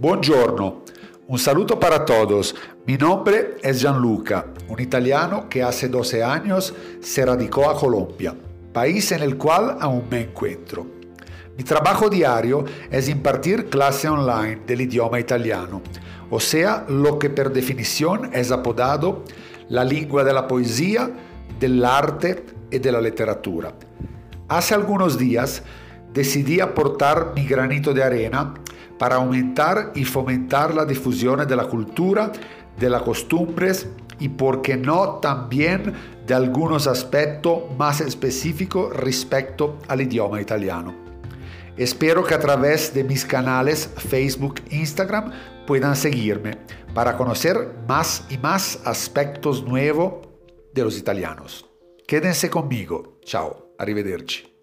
Buongiorno, 0.00 0.84
un 1.26 1.40
saludo 1.40 1.80
para 1.80 2.04
todos. 2.04 2.54
Mi 2.86 2.96
nombre 2.96 3.56
es 3.60 3.80
Gianluca, 3.80 4.46
un 4.68 4.78
italiano 4.78 5.48
que 5.48 5.60
hace 5.60 5.88
12 5.88 6.22
años 6.22 6.72
se 7.00 7.26
radicó 7.26 7.68
a 7.68 7.76
Colombia, 7.76 8.32
país 8.72 9.10
en 9.10 9.22
el 9.22 9.36
cual 9.36 9.76
aún 9.80 10.04
me 10.08 10.20
encuentro. 10.20 10.86
Mi 11.56 11.64
trabajo 11.64 12.08
diario 12.08 12.64
es 12.92 13.08
impartir 13.08 13.68
clase 13.68 14.08
online 14.08 14.60
del 14.64 14.82
idioma 14.82 15.18
italiano, 15.18 15.82
o 16.30 16.38
sea, 16.38 16.84
lo 16.88 17.18
que 17.18 17.28
per 17.28 17.50
definición 17.50 18.30
es 18.32 18.52
apodado 18.52 19.24
la 19.68 19.82
lengua 19.82 20.22
de 20.22 20.32
la 20.32 20.46
poesía, 20.46 21.10
del 21.58 21.84
arte 21.84 22.44
y 22.70 22.78
de 22.78 22.92
la 22.92 23.00
literatura. 23.00 23.74
Hace 24.46 24.74
algunos 24.74 25.18
días 25.18 25.64
decidí 26.12 26.60
aportar 26.60 27.32
mi 27.34 27.44
granito 27.48 27.92
de 27.92 28.04
arena 28.04 28.54
para 28.98 29.16
aumentar 29.16 29.92
y 29.94 30.04
fomentar 30.04 30.74
la 30.74 30.84
difusión 30.84 31.46
de 31.46 31.56
la 31.56 31.64
cultura, 31.64 32.32
de 32.78 32.90
las 32.90 33.02
costumbres 33.02 33.88
y, 34.18 34.28
por 34.28 34.62
qué 34.62 34.76
no, 34.76 35.18
también 35.20 35.94
de 36.26 36.34
algunos 36.34 36.86
aspectos 36.86 37.62
más 37.78 38.00
específicos 38.00 38.94
respecto 38.96 39.78
al 39.88 40.00
idioma 40.00 40.40
italiano. 40.40 40.94
Espero 41.76 42.24
que 42.24 42.34
a 42.34 42.40
través 42.40 42.92
de 42.92 43.04
mis 43.04 43.24
canales 43.24 43.88
Facebook 43.96 44.60
Instagram 44.70 45.30
puedan 45.66 45.94
seguirme 45.94 46.58
para 46.92 47.16
conocer 47.16 47.74
más 47.86 48.24
y 48.30 48.38
más 48.38 48.80
aspectos 48.84 49.62
nuevos 49.62 50.26
de 50.74 50.82
los 50.82 50.98
italianos. 50.98 51.66
Quédense 52.06 52.50
conmigo. 52.50 53.18
Ciao, 53.24 53.74
arrivederci. 53.78 54.57